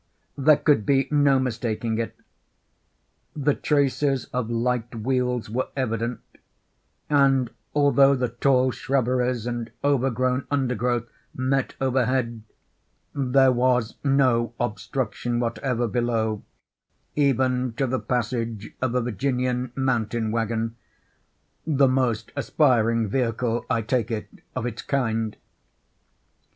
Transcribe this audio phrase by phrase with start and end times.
[0.35, 2.15] There could be no mistaking it.
[3.35, 6.21] The traces of light wheels were evident;
[7.07, 12.41] and although the tall shrubberies and overgrown undergrowth met overhead,
[13.13, 16.41] there was no obstruction whatever below,
[17.15, 24.29] even to the passage of a Virginian mountain wagon—the most aspiring vehicle, I take it,
[24.55, 25.37] of its kind.